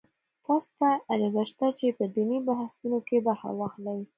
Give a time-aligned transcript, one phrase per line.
[0.45, 4.01] تاسو ته اجازه شته چې په دیني بحثونو کې برخه واخلئ.